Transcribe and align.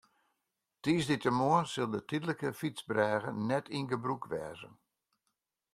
Tiisdeitemoarn 0.83 1.69
sil 1.71 1.89
de 1.93 2.01
tydlike 2.09 2.49
fytsbrêge 2.59 3.29
net 3.49 3.65
yn 3.77 3.85
gebrûk 3.91 4.23
wêze. 4.31 4.69